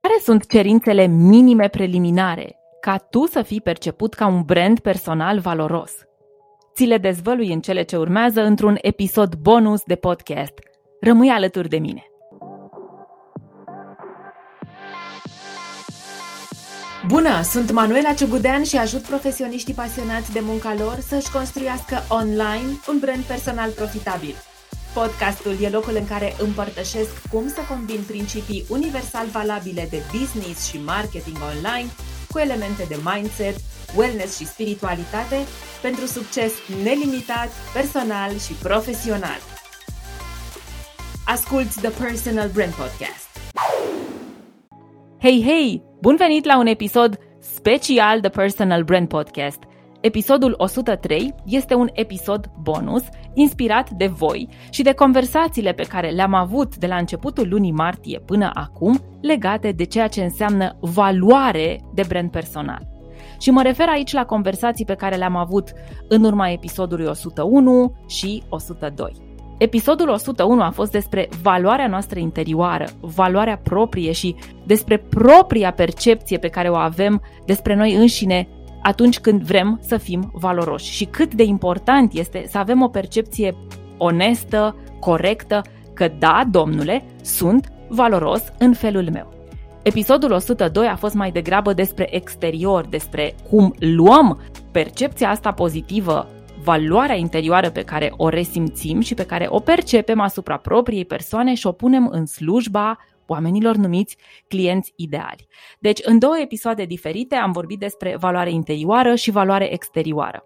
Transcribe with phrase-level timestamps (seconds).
[0.00, 5.92] Care sunt cerințele minime preliminare ca tu să fii perceput ca un brand personal valoros?
[6.74, 10.52] Ți le dezvălui în cele ce urmează într-un episod bonus de podcast.
[11.00, 12.04] Rămâi alături de mine!
[17.06, 22.98] Bună, sunt Manuela Ciugudean și ajut profesioniștii pasionați de munca lor să-și construiască online un
[23.00, 24.34] brand personal profitabil.
[24.94, 30.78] Podcastul e locul în care împărtășesc cum să combin principii universal valabile de business și
[30.78, 31.88] marketing online
[32.30, 33.56] cu elemente de mindset,
[33.96, 35.36] wellness și spiritualitate
[35.82, 36.52] pentru succes
[36.82, 39.40] nelimitat, personal și profesional.
[41.26, 43.28] Asculți The Personal Brand Podcast.
[45.20, 45.82] Hei, hei!
[46.00, 49.58] Bun venit la un episod special The Personal Brand Podcast–
[50.00, 53.02] Episodul 103 este un episod bonus
[53.34, 58.18] inspirat de voi și de conversațiile pe care le-am avut de la începutul lunii martie
[58.18, 62.88] până acum legate de ceea ce înseamnă valoare de brand personal.
[63.38, 65.72] Și mă refer aici la conversații pe care le-am avut
[66.08, 69.12] în urma episodului 101 și 102.
[69.58, 74.34] Episodul 101 a fost despre valoarea noastră interioară, valoarea proprie și
[74.66, 78.48] despre propria percepție pe care o avem despre noi înșine
[78.82, 83.54] atunci când vrem să fim valoroși și cât de important este să avem o percepție
[83.96, 85.62] onestă, corectă,
[85.94, 89.32] că da, domnule, sunt valoros în felul meu.
[89.82, 96.28] Episodul 102 a fost mai degrabă despre exterior, despre cum luăm percepția asta pozitivă,
[96.62, 101.66] valoarea interioară pe care o resimțim și pe care o percepem asupra propriei persoane și
[101.66, 102.98] o punem în slujba
[103.30, 104.16] oamenilor numiți
[104.48, 105.46] clienți ideali.
[105.78, 110.44] Deci, în două episoade diferite am vorbit despre valoare interioară și valoare exterioară.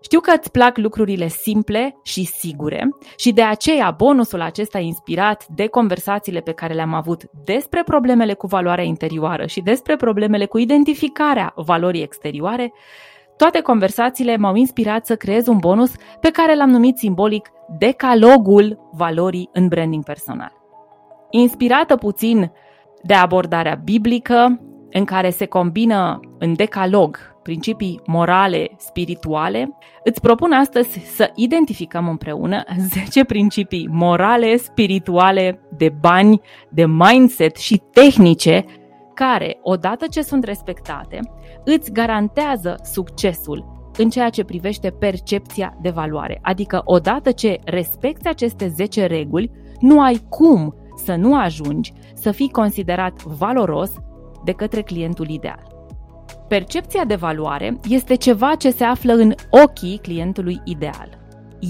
[0.00, 5.66] Știu că îți plac lucrurile simple și sigure și de aceea bonusul acesta inspirat de
[5.66, 11.52] conversațiile pe care le-am avut despre problemele cu valoarea interioară și despre problemele cu identificarea
[11.56, 12.72] valorii exterioare,
[13.36, 19.48] toate conversațiile m-au inspirat să creez un bonus pe care l-am numit simbolic decalogul valorii
[19.52, 20.55] în branding personal
[21.30, 22.52] inspirată puțin
[23.02, 24.60] de abordarea biblică,
[24.90, 32.64] în care se combină în decalog principii morale, spirituale, îți propun astăzi să identificăm împreună
[33.04, 38.64] 10 principii morale, spirituale, de bani, de mindset și tehnice
[39.14, 41.20] care, odată ce sunt respectate,
[41.64, 46.38] îți garantează succesul în ceea ce privește percepția de valoare.
[46.42, 49.50] Adică, odată ce respecti aceste 10 reguli,
[49.80, 53.92] nu ai cum să nu ajungi să fii considerat valoros
[54.44, 55.74] de către clientul ideal.
[56.48, 61.18] Percepția de valoare este ceva ce se află în ochii clientului ideal.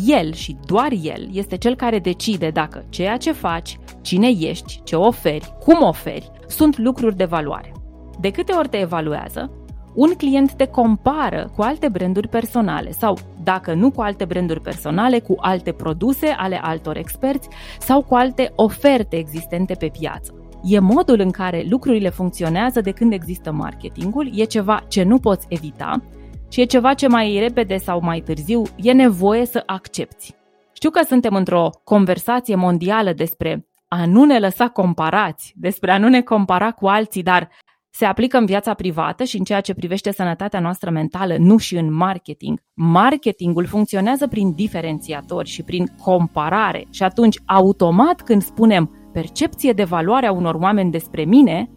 [0.07, 4.97] El și doar el este cel care decide dacă ceea ce faci, cine ești, ce
[4.97, 7.73] oferi, cum oferi, sunt lucruri de valoare.
[8.21, 9.51] De câte ori te evaluează,
[9.97, 15.19] un client te compară cu alte branduri personale sau, dacă nu cu alte branduri personale,
[15.19, 17.49] cu alte produse ale altor experți
[17.79, 20.35] sau cu alte oferte existente pe piață.
[20.65, 25.47] E modul în care lucrurile funcționează de când există marketingul, e ceva ce nu poți
[25.49, 26.03] evita
[26.49, 30.35] și e ceva ce mai repede sau mai târziu e nevoie să accepti.
[30.73, 36.09] Știu că suntem într-o conversație mondială despre a nu ne lăsa comparați, despre a nu
[36.09, 37.49] ne compara cu alții, dar
[37.97, 41.77] se aplică în viața privată și în ceea ce privește sănătatea noastră mentală, nu și
[41.77, 42.59] în marketing.
[42.75, 50.27] Marketingul funcționează prin diferențiatori și prin comparare și atunci, automat, când spunem percepție de valoare
[50.27, 51.71] a unor oameni despre mine,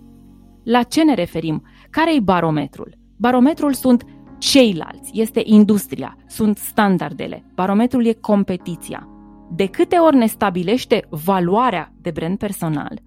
[0.63, 1.63] la ce ne referim?
[1.89, 2.97] Care e barometrul?
[3.17, 4.03] Barometrul sunt
[4.37, 7.45] ceilalți, este industria, sunt standardele.
[7.55, 9.07] Barometrul e competiția.
[9.51, 12.99] De câte ori ne stabilește valoarea de brand personal,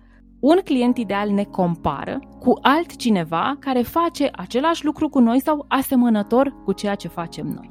[0.42, 6.54] un client ideal ne compară cu altcineva care face același lucru cu noi sau asemănător
[6.64, 7.70] cu ceea ce facem noi.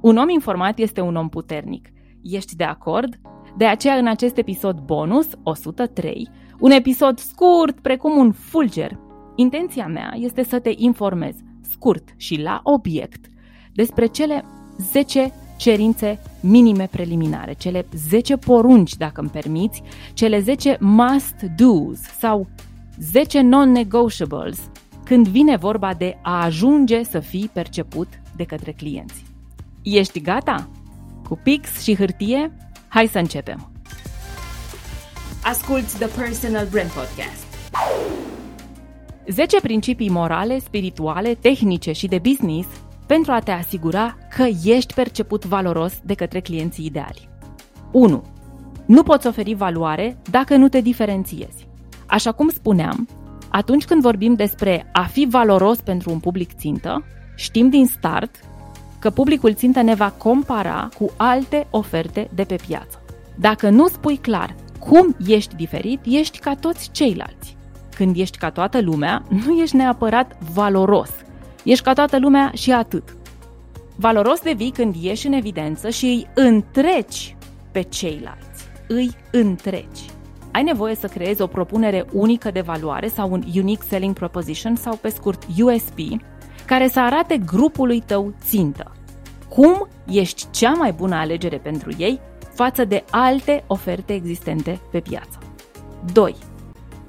[0.00, 1.88] Un om informat este un om puternic.
[2.22, 3.20] Ești de acord?
[3.56, 6.28] De aceea, în acest episod bonus 103,
[6.60, 8.98] un episod scurt, precum un fulger,
[9.34, 13.26] intenția mea este să te informez scurt și la obiect
[13.72, 14.44] despre cele
[14.76, 15.32] 10
[15.64, 19.82] cerințe minime preliminare, cele 10 porunci, dacă îmi permiți,
[20.12, 22.46] cele 10 must-dos sau
[22.98, 24.58] 10 non-negotiables
[25.04, 29.24] când vine vorba de a ajunge să fii perceput de către clienți.
[29.82, 30.68] Ești gata?
[31.28, 32.52] Cu pix și hârtie?
[32.88, 33.70] Hai să începem!
[35.42, 37.72] Asculți The Personal Brand Podcast.
[39.28, 42.68] 10 principii morale, spirituale, tehnice și de business
[43.06, 47.28] pentru a te asigura că ești perceput valoros de către clienții ideali.
[47.92, 48.24] 1.
[48.86, 51.66] Nu poți oferi valoare dacă nu te diferențiezi.
[52.06, 53.08] Așa cum spuneam,
[53.56, 57.04] Atunci când vorbim despre a fi valoros pentru un public țintă,
[57.34, 58.40] știm din start
[58.98, 63.02] că publicul țintă ne va compara cu alte oferte de pe piață.
[63.34, 67.56] Dacă nu spui clar cum ești diferit, ești ca toți ceilalți.
[67.96, 71.10] Când ești ca toată lumea, nu ești neapărat valoros.
[71.64, 73.16] Ești ca toată lumea și atât.
[73.96, 77.36] Valoros devii când ieși în evidență și îi întreci
[77.72, 78.64] pe ceilalți.
[78.88, 80.00] Îi întreci.
[80.52, 84.96] Ai nevoie să creezi o propunere unică de valoare sau un Unique Selling Proposition sau
[84.96, 85.98] pe scurt USP,
[86.66, 88.92] care să arate grupului tău țintă.
[89.48, 92.20] Cum ești cea mai bună alegere pentru ei
[92.54, 95.38] față de alte oferte existente pe piață.
[96.12, 96.34] 2.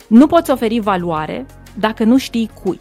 [0.07, 1.45] Nu poți oferi valoare
[1.79, 2.79] dacă nu știi cui.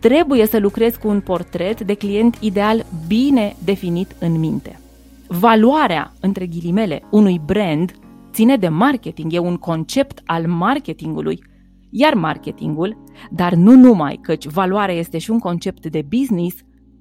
[0.00, 4.80] Trebuie să lucrezi cu un portret de client ideal bine definit în minte.
[5.26, 7.92] Valoarea, între ghilimele, unui brand
[8.32, 11.42] ține de marketing, e un concept al marketingului,
[11.90, 16.56] iar marketingul, dar nu numai, căci valoarea este și un concept de business,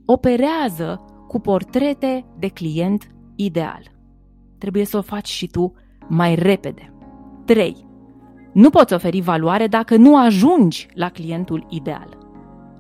[0.06, 3.82] operează cu portrete de client ideal.
[4.58, 5.74] Trebuie să o faci și tu
[6.08, 6.94] mai repede.
[7.46, 7.86] 3.
[8.54, 12.18] Nu poți oferi valoare dacă nu ajungi la clientul ideal.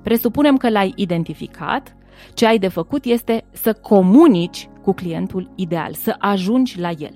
[0.02, 1.96] Presupunem că l-ai identificat,
[2.34, 7.14] ce ai de făcut este să comunici cu clientul ideal, să ajungi la el.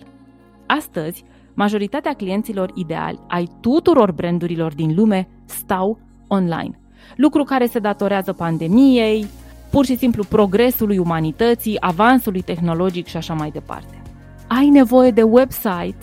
[0.65, 1.23] Astăzi,
[1.53, 6.79] majoritatea clienților ideali ai tuturor brandurilor din lume stau online.
[7.15, 9.25] Lucru care se datorează pandemiei,
[9.71, 14.01] pur și simplu progresului umanității, avansului tehnologic și așa mai departe.
[14.47, 15.97] Ai nevoie de website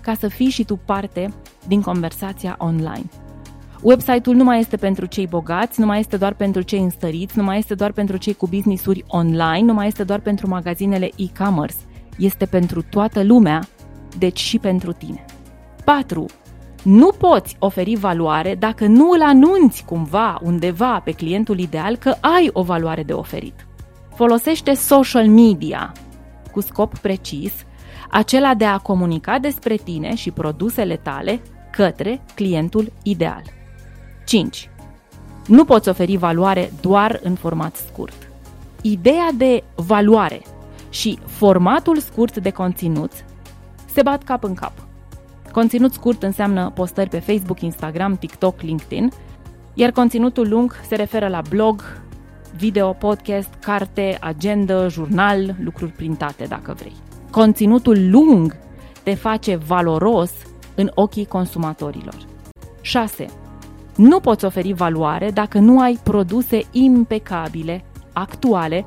[0.00, 1.32] ca să fii și tu parte
[1.66, 3.04] din conversația online.
[3.84, 7.44] Website-ul nu mai este pentru cei bogați, nu mai este doar pentru cei înstăriți, nu
[7.44, 11.76] mai este doar pentru cei cu business-uri online, nu mai este doar pentru magazinele e-commerce.
[12.18, 13.62] Este pentru toată lumea,
[14.18, 15.24] deci și pentru tine.
[15.84, 16.26] 4.
[16.82, 22.50] Nu poți oferi valoare dacă nu îl anunți cumva undeva pe clientul ideal că ai
[22.52, 23.66] o valoare de oferit.
[24.14, 25.92] Folosește social media
[26.52, 27.52] cu scop precis,
[28.10, 31.40] acela de a comunica despre tine și produsele tale
[31.70, 33.53] către clientul ideal.
[34.24, 34.70] 5.
[35.46, 38.28] Nu poți oferi valoare doar în format scurt.
[38.82, 40.42] Ideea de valoare
[40.88, 43.12] și formatul scurt de conținut
[43.92, 44.72] se bat cap în cap.
[45.52, 49.12] Conținut scurt înseamnă postări pe Facebook, Instagram, TikTok, LinkedIn,
[49.74, 52.02] iar conținutul lung se referă la blog,
[52.56, 56.92] video, podcast, carte, agenda, jurnal, lucruri printate dacă vrei.
[57.30, 58.56] Conținutul lung
[59.02, 60.32] te face valoros
[60.74, 62.16] în ochii consumatorilor.
[62.80, 63.26] 6.
[63.96, 68.84] Nu poți oferi valoare dacă nu ai produse impecabile, actuale,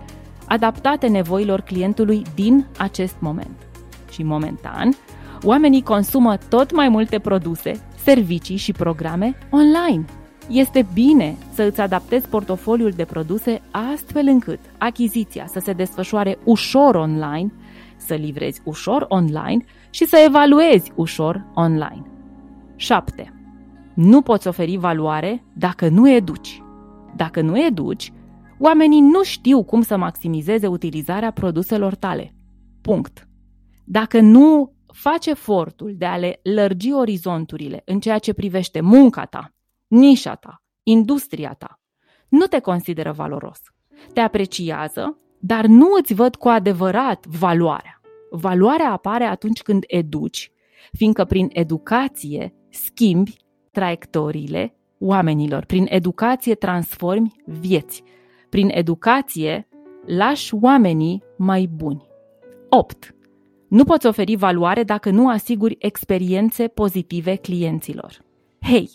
[0.48, 3.68] adaptate nevoilor clientului din acest moment.
[4.12, 4.96] Și momentan,
[5.44, 7.72] oamenii consumă tot mai multe produse,
[8.04, 10.06] servicii și programe online.
[10.50, 13.62] Este bine să îți adaptezi portofoliul de produse
[13.94, 17.52] astfel încât achiziția să se desfășoare ușor online,
[17.98, 22.06] să livrezi ușor online și să evaluezi ușor online.
[22.76, 23.37] 7.
[23.98, 26.64] Nu poți oferi valoare dacă nu educi.
[27.16, 28.14] Dacă nu educi,
[28.60, 32.36] oamenii nu știu cum să maximizeze utilizarea produselor tale.
[32.82, 33.28] Punct.
[33.86, 39.54] Dacă nu faci efortul de a le lărgi orizonturile în ceea ce privește munca ta,
[39.88, 41.80] nișa ta, industria ta,
[42.30, 43.60] nu te consideră valoros.
[44.14, 48.02] Te apreciază, dar nu îți văd cu adevărat valoarea.
[48.32, 50.52] Valoarea apare atunci când educi,
[50.92, 53.46] fiindcă prin educație schimbi
[53.78, 55.66] traiectoriile oamenilor.
[55.66, 58.04] Prin educație transformi vieți.
[58.50, 59.68] Prin educație
[60.06, 62.08] lași oamenii mai buni.
[62.70, 63.16] 8.
[63.68, 68.22] Nu poți oferi valoare dacă nu asiguri experiențe pozitive clienților.
[68.62, 68.90] Hei,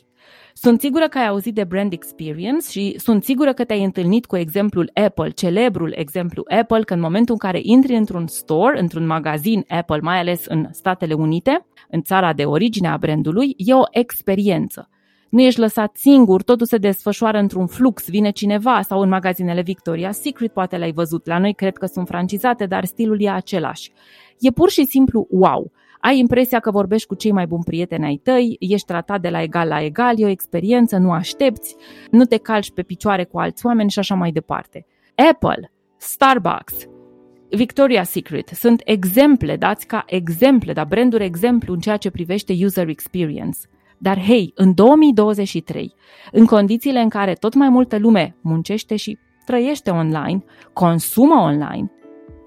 [0.53, 4.37] sunt sigură că ai auzit de brand experience și sunt sigură că te-ai întâlnit cu
[4.37, 9.65] exemplul Apple, celebrul exemplu Apple, că în momentul în care intri într-un store, într-un magazin
[9.69, 14.89] Apple, mai ales în Statele Unite, în țara de origine a brandului, e o experiență.
[15.31, 20.11] Nu ești lăsat singur, totul se desfășoară într-un flux, vine cineva sau în magazinele Victoria's
[20.11, 21.27] Secret, poate l-ai văzut.
[21.27, 23.93] La noi cred că sunt francizate, dar stilul e același.
[24.39, 25.73] E pur și simplu wow.
[26.01, 29.43] Ai impresia că vorbești cu cei mai buni prieteni ai tăi, ești tratat de la
[29.43, 31.77] egal la egal, e o experiență, nu aștepți,
[32.11, 34.87] nu te calci pe picioare cu alți oameni și așa mai departe.
[35.31, 36.87] Apple, Starbucks,
[37.57, 42.89] Victoria's Secret sunt exemple dați ca exemple, dar branduri exemplu în ceea ce privește user
[42.89, 43.59] experience.
[43.99, 45.95] Dar hei, în 2023,
[46.33, 51.91] în condițiile în care tot mai multă lume muncește și trăiește online, consumă online,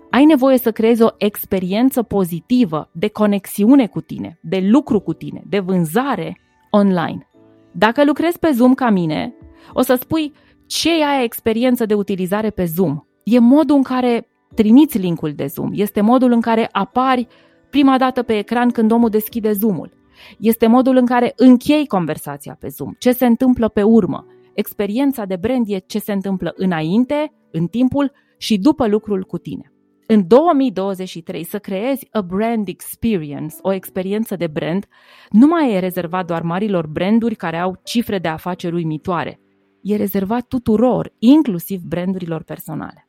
[0.09, 5.43] ai nevoie să creezi o experiență pozitivă de conexiune cu tine, de lucru cu tine,
[5.49, 6.37] de vânzare
[6.71, 7.29] online.
[7.71, 9.33] Dacă lucrezi pe Zoom ca mine,
[9.73, 10.33] o să spui
[10.65, 12.99] ce e aia experiență de utilizare pe Zoom.
[13.23, 17.27] E modul în care trimiți linkul de Zoom, este modul în care apari
[17.69, 19.91] prima dată pe ecran când omul deschide Zoom-ul.
[20.39, 24.25] Este modul în care închei conversația pe Zoom, ce se întâmplă pe urmă.
[24.53, 29.69] Experiența de brand e ce se întâmplă înainte, în timpul și după lucrul cu tine.
[30.07, 34.85] În 2023 să creezi a brand experience, o experiență de brand,
[35.29, 39.39] nu mai e rezervat doar marilor branduri care au cifre de afaceri uimitoare.
[39.81, 43.07] E rezervat tuturor, inclusiv brandurilor personale.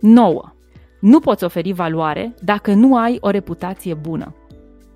[0.00, 0.53] 9.
[1.04, 4.34] Nu poți oferi valoare dacă nu ai o reputație bună.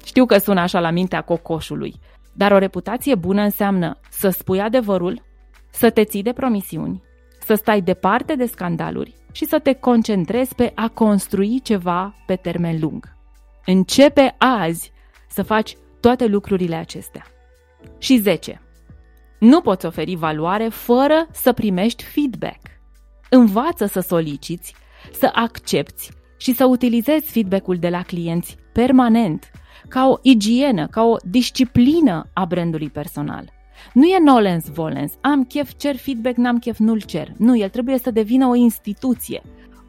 [0.04, 1.94] Știu că sună așa la mintea cocoșului,
[2.32, 5.22] dar o reputație bună înseamnă să spui adevărul,
[5.70, 7.02] să te ții de promisiuni,
[7.40, 12.80] să stai departe de scandaluri și să te concentrezi pe a construi ceva pe termen
[12.80, 13.16] lung.
[13.64, 14.92] Începe azi
[15.28, 17.26] să faci toate lucrurile acestea.
[17.98, 18.62] Și 10.
[19.38, 22.60] Nu poți oferi valoare fără să primești feedback.
[23.30, 24.74] Învață să soliciți,
[25.12, 29.50] să accepti și să utilizezi feedback-ul de la clienți permanent,
[29.88, 33.52] ca o igienă, ca o disciplină a brandului personal.
[33.92, 37.32] Nu e nolens volens, am chef, cer feedback, n-am chef, nu-l cer.
[37.36, 39.42] Nu, el trebuie să devină o instituție,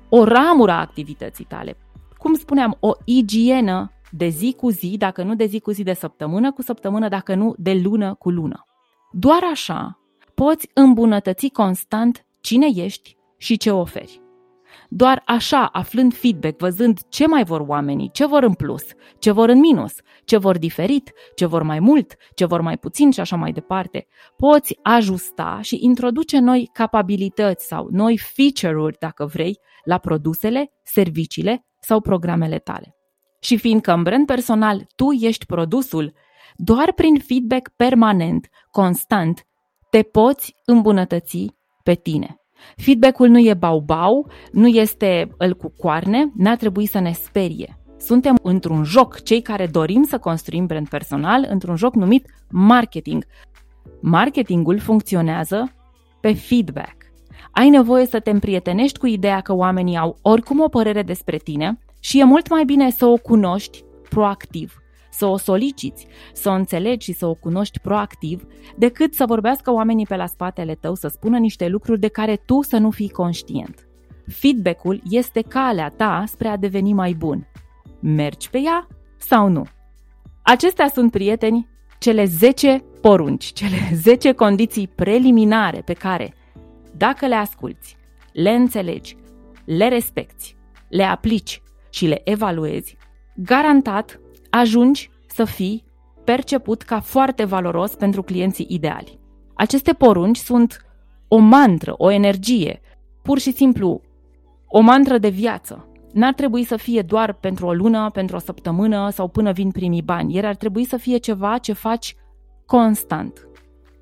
[0.09, 1.77] o ramură a activității tale.
[2.17, 5.93] Cum spuneam, o igienă de zi cu zi, dacă nu de zi cu zi, de
[5.93, 8.65] săptămână cu săptămână, dacă nu de lună cu lună.
[9.11, 9.99] Doar așa
[10.33, 14.21] poți îmbunătăți constant cine ești și ce oferi.
[14.89, 18.83] Doar așa, aflând feedback, văzând ce mai vor oamenii, ce vor în plus,
[19.19, 19.93] ce vor în minus,
[20.25, 24.07] ce vor diferit, ce vor mai mult, ce vor mai puțin și așa mai departe,
[24.37, 32.01] poți ajusta și introduce noi capabilități sau noi feature-uri, dacă vrei, la produsele, serviciile sau
[32.01, 32.95] programele tale.
[33.39, 36.13] Și fiindcă în brand personal tu ești produsul,
[36.55, 39.47] doar prin feedback permanent, constant,
[39.89, 41.45] te poți îmbunătăți
[41.83, 42.38] pe tine.
[42.75, 47.77] Feedback-ul nu e bau-bau, nu este îl cu coarne, n-ar trebui să ne sperie.
[47.97, 53.25] Suntem într-un joc, cei care dorim să construim brand personal, într-un joc numit marketing.
[54.01, 55.73] Marketingul funcționează
[56.21, 56.95] pe feedback.
[57.51, 61.79] Ai nevoie să te împrietenești cu ideea că oamenii au oricum o părere despre tine
[61.99, 67.05] și e mult mai bine să o cunoști proactiv să o soliciți, să o înțelegi
[67.05, 68.45] și să o cunoști proactiv,
[68.77, 72.61] decât să vorbească oamenii pe la spatele tău, să spună niște lucruri de care tu
[72.61, 73.87] să nu fii conștient.
[74.27, 77.47] Feedback-ul este calea ta spre a deveni mai bun.
[77.99, 78.87] Mergi pe ea
[79.17, 79.65] sau nu?
[80.41, 81.67] Acestea sunt, prieteni,
[81.99, 86.33] cele 10 porunci, cele 10 condiții preliminare pe care,
[86.97, 87.97] dacă le asculți,
[88.33, 89.15] le înțelegi,
[89.65, 90.55] le respecti,
[90.89, 92.97] le aplici și le evaluezi,
[93.35, 94.19] garantat
[94.49, 95.83] ajungi să fii
[96.23, 99.19] perceput ca foarte valoros pentru clienții ideali.
[99.53, 100.85] Aceste porunci sunt
[101.27, 102.81] o mantră, o energie,
[103.21, 104.01] pur și simplu
[104.67, 105.87] o mantră de viață.
[106.13, 110.01] N-ar trebui să fie doar pentru o lună, pentru o săptămână sau până vin primii
[110.01, 110.37] bani.
[110.37, 112.15] Ele ar trebui să fie ceva ce faci
[112.65, 113.47] constant.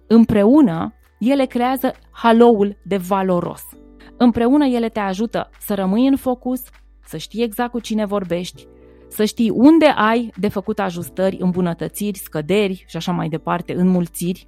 [0.07, 3.63] Împreună, ele creează haloul de valoros.
[4.17, 6.61] Împreună ele te ajută să rămâi în focus,
[7.05, 8.67] să știi exact cu cine vorbești,
[9.09, 14.47] să știi unde ai de făcut ajustări, îmbunătățiri, scăderi și așa mai departe, înmulțiri.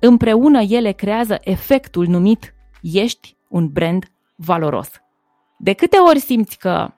[0.00, 4.04] Împreună ele creează efectul numit ești un brand
[4.36, 4.90] valoros.
[5.58, 6.88] De câte ori simți că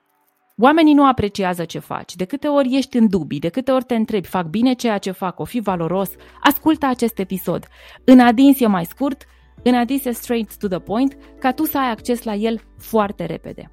[0.57, 3.95] oamenii nu apreciază ce faci, de câte ori ești în dubii, de câte ori te
[3.95, 6.09] întrebi, fac bine ceea ce fac, o fi valoros,
[6.41, 7.67] ascultă acest episod.
[8.03, 9.25] În adins e mai scurt,
[9.63, 13.25] în adins e straight to the point, ca tu să ai acces la el foarte
[13.25, 13.71] repede.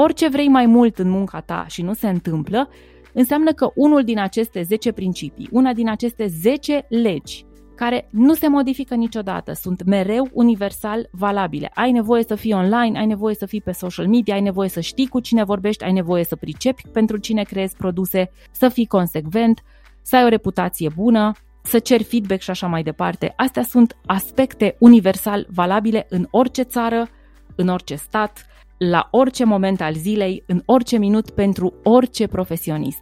[0.00, 2.68] Orice vrei mai mult în munca ta și nu se întâmplă,
[3.12, 8.48] înseamnă că unul din aceste 10 principii, una din aceste 10 legi care nu se
[8.48, 11.70] modifică niciodată, sunt mereu universal valabile.
[11.74, 14.80] Ai nevoie să fii online, ai nevoie să fii pe social media, ai nevoie să
[14.80, 19.62] știi cu cine vorbești, ai nevoie să pricepi pentru cine creezi produse, să fii consecvent,
[20.02, 23.32] să ai o reputație bună, să ceri feedback și așa mai departe.
[23.36, 27.08] Astea sunt aspecte universal valabile în orice țară,
[27.56, 28.46] în orice stat,
[28.78, 33.00] la orice moment al zilei, în orice minut, pentru orice profesionist.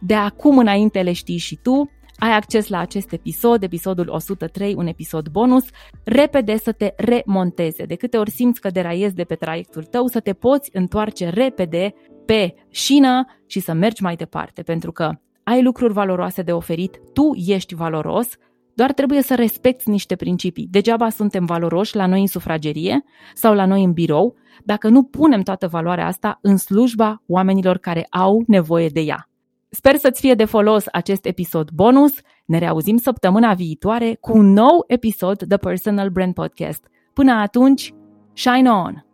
[0.00, 4.86] De acum înainte le știi și tu, ai acces la acest episod, episodul 103, un
[4.86, 5.64] episod bonus,
[6.04, 7.84] repede să te remonteze.
[7.84, 11.94] De câte ori simți că deraiezi de pe traiectul tău, să te poți întoarce repede
[12.26, 15.10] pe șină și să mergi mai departe, pentru că
[15.42, 18.28] ai lucruri valoroase de oferit, tu ești valoros,
[18.74, 20.68] doar trebuie să respecti niște principii.
[20.70, 25.42] Degeaba suntem valoroși la noi în sufragerie sau la noi în birou dacă nu punem
[25.42, 29.28] toată valoarea asta în slujba oamenilor care au nevoie de ea.
[29.68, 32.14] Sper să-ți fie de folos acest episod bonus.
[32.46, 36.86] Ne reauzim săptămâna viitoare cu un nou episod The Personal Brand Podcast.
[37.12, 37.92] Până atunci,
[38.32, 39.11] shine on!